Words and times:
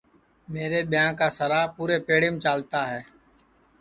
میرے 0.53 0.79
ٻیاں 0.89 1.11
کی 1.19 1.27
سَرا 1.37 1.61
پُورے 1.75 1.97
چالتا 2.43 2.81
ہے 2.91 3.01